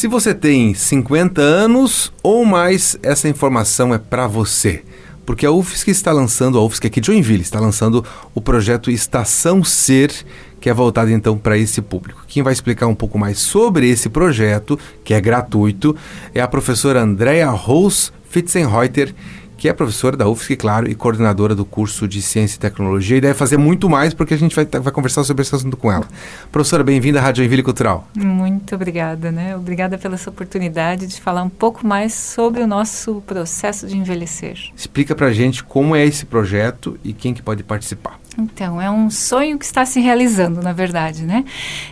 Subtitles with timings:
[0.00, 4.82] Se você tem 50 anos ou mais, essa informação é para você.
[5.26, 8.02] Porque a UFSC está lançando, a UFSC aqui de Joinville, está lançando
[8.34, 10.10] o projeto Estação Ser,
[10.58, 12.24] que é voltado então para esse público.
[12.26, 15.94] Quem vai explicar um pouco mais sobre esse projeto, que é gratuito,
[16.34, 19.14] é a professora Andrea Rose Fitzenreuter,
[19.60, 23.20] que é professora da UFSC, claro, e coordenadora do curso de Ciência e Tecnologia, e
[23.20, 26.08] deve fazer muito mais porque a gente vai, vai conversar sobre esse assunto com ela.
[26.50, 28.08] Professora, bem-vinda à Rádio Envile Cultural.
[28.16, 29.54] Muito obrigada, né?
[29.54, 34.56] Obrigada pela essa oportunidade de falar um pouco mais sobre o nosso processo de envelhecer.
[34.74, 38.18] Explica pra gente como é esse projeto e quem que pode participar.
[38.40, 41.44] Então, é um sonho que está se realizando, na verdade, né?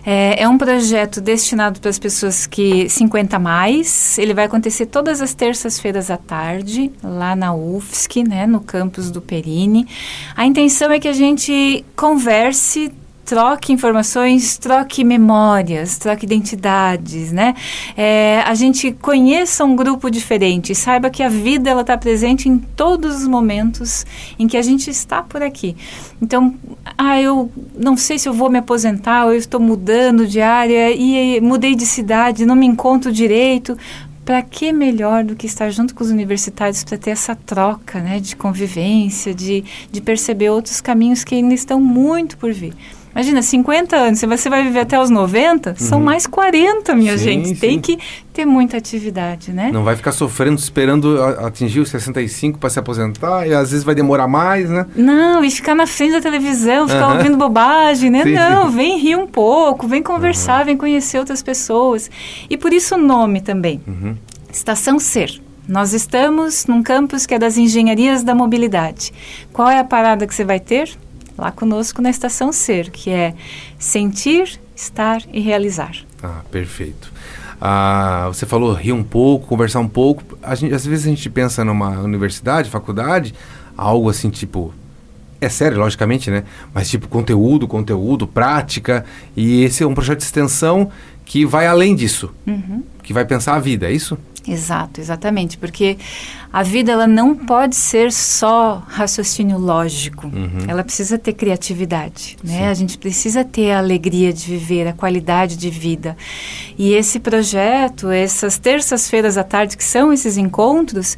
[0.05, 4.19] É, é um projeto destinado para as pessoas que 50 mais.
[4.19, 9.20] Ele vai acontecer todas as terças-feiras à tarde, lá na UFSC, né, no campus do
[9.20, 9.87] Perini.
[10.37, 12.92] A intenção é que a gente converse
[13.28, 17.55] troque informações, troque memórias, troque identidades, né?
[17.95, 22.56] É, a gente conheça um grupo diferente, saiba que a vida ela está presente em
[22.56, 24.06] todos os momentos
[24.38, 25.77] em que a gente está por aqui.
[26.22, 26.55] Então,
[26.97, 30.91] ah, eu não sei se eu vou me aposentar, ou eu estou mudando de área
[30.91, 33.77] e mudei de cidade, não me encontro direito
[34.25, 38.20] para que melhor do que estar junto com os universitários para ter essa troca né,
[38.20, 42.75] de convivência, de, de perceber outros caminhos que ainda estão muito por vir.
[43.14, 45.77] Imagina, 50 anos, se você vai viver até os 90, uhum.
[45.77, 47.48] são mais 40, minha sim, gente.
[47.48, 47.55] Sim.
[47.55, 47.98] Tem que
[48.33, 49.70] ter muita atividade, né?
[49.73, 53.95] Não vai ficar sofrendo, esperando atingir os 65 para se aposentar e às vezes vai
[53.95, 54.87] demorar mais, né?
[54.95, 57.17] Não, e ficar na frente da televisão, ficar uhum.
[57.17, 58.23] ouvindo bobagem, né?
[58.23, 60.67] Sim, Não, vem rir um pouco, vem conversar, uhum.
[60.67, 62.11] vem conhecer outras pessoas.
[62.48, 63.81] E por isso o nome também.
[63.87, 64.15] Uhum.
[64.53, 65.41] Estação Ser.
[65.69, 69.12] Nós estamos num campus que é das engenharias da mobilidade.
[69.53, 70.97] Qual é a parada que você vai ter?
[71.39, 73.34] Lá conosco na Estação Ser, que é
[73.78, 75.92] sentir, estar e realizar.
[76.22, 77.12] Ah, perfeito.
[77.61, 80.39] Ah, você falou rir um pouco, conversar um pouco.
[80.42, 83.34] A gente, às vezes a gente pensa numa universidade, faculdade,
[83.77, 84.72] algo assim tipo
[85.41, 86.44] é sério, logicamente, né?
[86.75, 89.05] Mas tipo conteúdo, conteúdo, prática.
[89.37, 90.91] E esse é um projeto de extensão
[91.25, 92.82] que vai além disso, uhum.
[93.03, 94.19] que vai pensar a vida, é isso?
[94.48, 95.98] Exato, exatamente, porque
[96.53, 100.26] a vida ela não pode ser só raciocínio lógico.
[100.26, 100.64] Uhum.
[100.66, 102.58] Ela precisa ter criatividade, né?
[102.58, 102.64] Sim.
[102.64, 106.16] A gente precisa ter a alegria de viver, a qualidade de vida.
[106.78, 111.16] E esse projeto, essas terças-feiras à tarde que são esses encontros,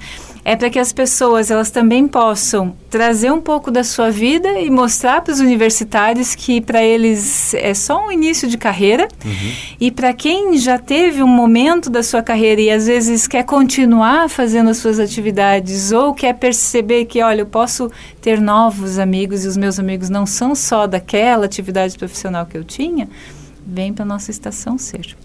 [0.50, 4.68] é para que as pessoas elas também possam trazer um pouco da sua vida e
[4.68, 9.52] mostrar para os universitários que para eles é só um início de carreira uhum.
[9.80, 14.28] e para quem já teve um momento da sua carreira e às vezes quer continuar
[14.28, 17.88] fazendo as suas atividades ou quer perceber que olha eu posso
[18.20, 22.64] ter novos amigos e os meus amigos não são só daquela atividade profissional que eu
[22.64, 23.08] tinha
[23.70, 25.16] vem para nossa estação ser.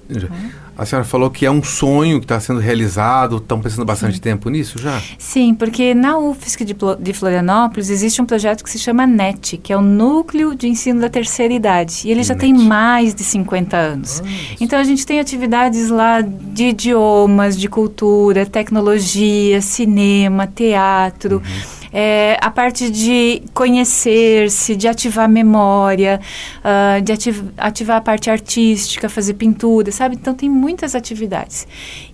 [0.77, 4.21] A senhora falou que é um sonho que está sendo realizado, estão pensando bastante Sim.
[4.21, 5.01] tempo nisso já?
[5.17, 9.71] Sim, porque na UFSC de, de, Florianópolis existe um projeto que se chama NET, que
[9.71, 12.01] é o Núcleo de Ensino da Terceira Idade.
[12.05, 14.21] E ele já tem mais de 50 anos.
[14.23, 21.37] Ah, então a gente tem atividades lá de idiomas, de cultura, tecnologia, cinema, teatro.
[21.37, 26.19] Uhum é, a parte de conhecer-se, de ativar a memória,
[26.59, 30.15] uh, de ativ ativar a parte artística, fazer pintura, sabe?
[30.15, 31.65] Então tem muitas atividades.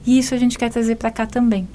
[0.06, 1.68] E isso a gente quer trazer para cá também.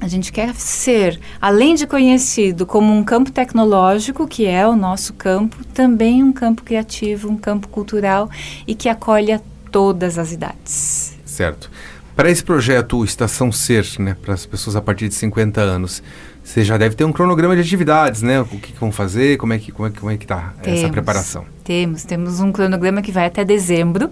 [0.00, 5.12] A gente quer ser, além de conhecido como um campo tecnológico, que é o nosso
[5.12, 8.30] campo, também um campo criativo, um campo cultural
[8.68, 9.42] e que acolha
[9.72, 11.18] todas as idades.
[11.24, 11.68] Certo.
[12.14, 16.02] Para esse projeto Estação Ser, né, para as pessoas a partir de 50 anos,
[16.44, 18.40] você já deve ter um cronograma de atividades, né?
[18.40, 20.80] O que, que vão fazer, como é que como é, como é que tá temos,
[20.80, 21.46] essa preparação?
[21.62, 24.10] Temos, temos um cronograma que vai até dezembro.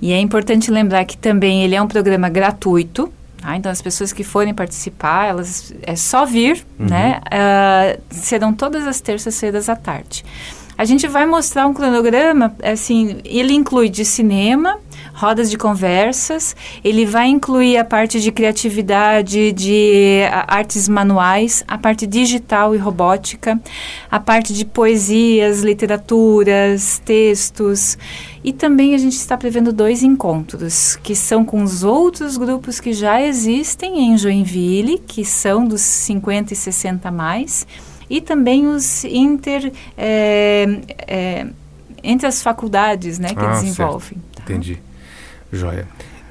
[0.00, 3.10] E é importante lembrar que também ele é um programa gratuito.
[3.38, 3.56] Tá?
[3.56, 6.86] Então as pessoas que forem participar, elas é só vir, uhum.
[6.86, 7.20] né?
[7.26, 10.24] Uh, serão todas as terças-feiras à tarde.
[10.76, 14.78] A gente vai mostrar um cronograma, assim, ele inclui de cinema,
[15.12, 16.56] rodas de conversas.
[16.82, 23.60] Ele vai incluir a parte de criatividade, de artes manuais, a parte digital e robótica,
[24.10, 27.98] a parte de poesias, literaturas, textos.
[28.42, 32.92] E também a gente está prevendo dois encontros, que são com os outros grupos que
[32.92, 37.66] já existem em Joinville, que são dos 50 e 60 mais,
[38.08, 39.72] e também os inter.
[39.96, 40.66] É,
[41.06, 41.46] é,
[42.04, 44.18] entre as faculdades né, que ah, desenvolvem.
[44.34, 44.42] Tá?
[44.42, 44.78] Entendi.
[45.54, 45.86] Joia.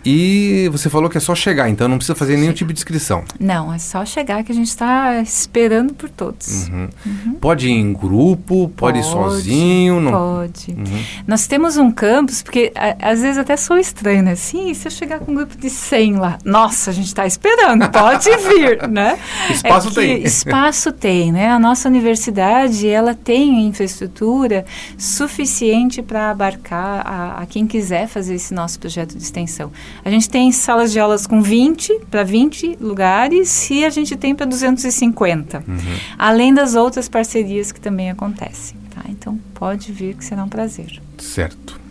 [0.06, 3.24] E você falou que é só chegar, então não precisa fazer nenhum tipo de inscrição.
[3.40, 6.68] Não, é só chegar que a gente está esperando por todos.
[6.68, 6.90] Uhum.
[7.06, 7.34] Uhum.
[7.36, 10.02] Pode ir em grupo, pode, pode ir sozinho?
[10.02, 10.12] Não...
[10.12, 10.72] Pode.
[10.72, 11.04] Uhum.
[11.26, 14.36] Nós temos um campus, porque a, às vezes até sou estranho, né?
[14.36, 17.90] Sim, se eu chegar com um grupo de 100 lá, nossa, a gente está esperando,
[17.90, 19.18] pode vir, né?
[19.50, 20.24] Espaço é tem.
[20.24, 21.50] Espaço tem, né?
[21.50, 24.66] A nossa universidade, ela tem infraestrutura
[24.98, 29.72] suficiente para abarcar a, a quem quiser fazer esse nosso projeto de extensão.
[30.04, 34.36] A gente tem salas de aulas com 20 para 20 lugares e a gente tem
[34.36, 35.64] para 250.
[35.68, 35.78] Uhum.
[36.18, 38.78] Além das outras parcerias que também acontecem.
[38.94, 39.04] Tá?
[39.10, 41.02] Então pode vir que será um prazer.
[41.18, 41.82] Certo.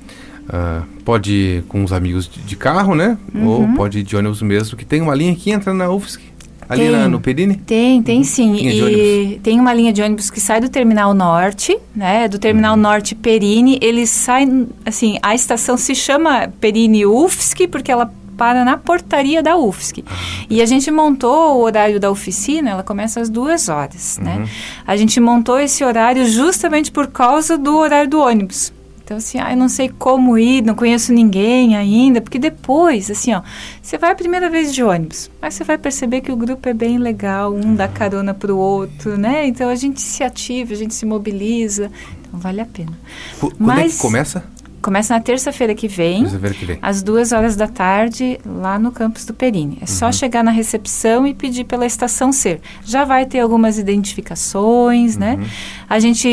[0.43, 3.17] Uh, pode ir com os amigos de, de carro, né?
[3.33, 3.47] Uhum.
[3.47, 6.31] Ou pode ir de ônibus mesmo, que tem uma linha que entra na UFSC.
[6.73, 7.57] Ali na, no Perini?
[7.57, 8.25] Tem, tem uhum.
[8.25, 8.57] sim.
[8.57, 12.29] e tem uma linha de ônibus que sai do Terminal Norte, né?
[12.29, 12.81] Do Terminal uhum.
[12.81, 13.79] Norte Perini.
[13.81, 14.47] Ele sai,
[14.85, 20.05] assim, a estação se chama Perini UFSC porque ela para na portaria da UFSC.
[20.07, 20.13] Ah.
[20.51, 24.35] E a gente montou o horário da oficina, ela começa às duas horas, né?
[24.35, 24.41] uhum.
[24.41, 24.49] né?
[24.87, 28.73] A gente montou esse horário justamente por causa do horário do ônibus.
[29.12, 33.35] Então, assim, ah, eu não sei como ir, não conheço ninguém ainda, porque depois, assim,
[33.35, 33.43] ó,
[33.82, 36.73] você vai a primeira vez de ônibus, mas você vai perceber que o grupo é
[36.73, 39.47] bem legal, um dá carona para o outro, né?
[39.47, 41.93] Então a gente se ativa, a gente se mobiliza,
[42.23, 42.99] então vale a pena.
[43.38, 44.43] Quando mas, é que começa?
[44.82, 49.25] Começa na terça-feira que vem, que vem, às duas horas da tarde, lá no campus
[49.25, 49.76] do Perini.
[49.76, 49.87] É uhum.
[49.87, 52.61] só chegar na recepção e pedir pela estação Ser.
[52.84, 55.34] Já vai ter algumas identificações, né?
[55.34, 55.40] uhum.
[55.40, 55.50] né?
[55.88, 56.29] A gente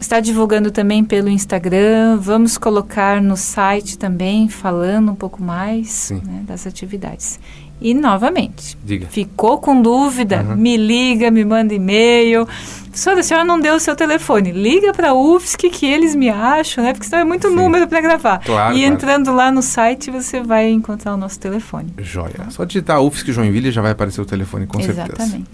[0.00, 6.42] está divulgando também pelo Instagram, vamos colocar no site também, falando um pouco mais né,
[6.46, 7.40] das atividades.
[7.80, 9.06] E novamente, Diga.
[9.06, 10.42] ficou com dúvida?
[10.42, 10.56] Uhum.
[10.56, 12.46] Me liga, me manda e-mail.
[12.86, 14.50] Professora, a senhora não deu o seu telefone.
[14.50, 16.92] Liga para a UFSC que eles me acham, né?
[16.92, 17.54] Porque senão é muito Sim.
[17.54, 18.38] número para gravar.
[18.38, 18.94] Claro, e claro.
[18.94, 21.92] entrando lá no site, você vai encontrar o nosso telefone.
[21.98, 22.50] Joia.
[22.50, 25.06] Só digitar UFSC Joinville já vai aparecer o telefone, com Exatamente.
[25.06, 25.22] certeza.
[25.22, 25.50] Exatamente.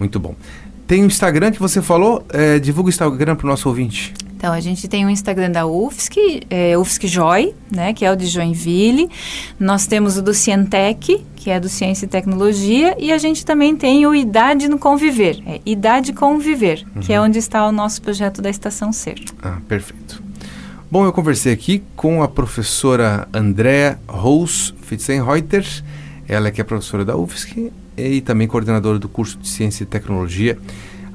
[0.00, 0.34] Muito bom.
[0.88, 2.24] Tem o Instagram que você falou.
[2.30, 4.14] É, divulga o Instagram para o nosso ouvinte.
[4.38, 8.14] Então, a gente tem o Instagram da UFSC, é, UFSC Joy, né, que é o
[8.14, 9.10] de Joinville.
[9.58, 12.94] Nós temos o do Cientec, que é do Ciência e Tecnologia.
[13.00, 17.02] E a gente também tem o Idade no Conviver, é Idade Conviver, uhum.
[17.02, 19.20] que é onde está o nosso projeto da Estação Ser.
[19.42, 20.22] Ah, perfeito.
[20.88, 25.66] Bom, eu conversei aqui com a professora Andréa Rose Fitzenreuter,
[26.28, 30.56] ela que é professora da UFSC e também coordenadora do curso de Ciência e Tecnologia.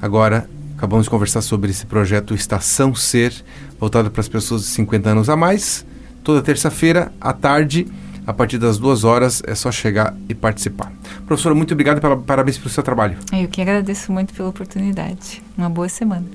[0.01, 0.45] Agora
[0.83, 3.33] Acabamos de conversar sobre esse projeto Estação Ser,
[3.79, 5.85] voltado para as pessoas de 50 anos a mais.
[6.25, 7.87] Toda terça-feira, à tarde,
[8.27, 10.91] a partir das duas horas, é só chegar e participar.
[11.25, 13.17] Professora, muito obrigado, pela, parabéns pelo seu trabalho.
[13.31, 15.41] Eu que agradeço muito pela oportunidade.
[15.57, 16.25] Uma boa semana.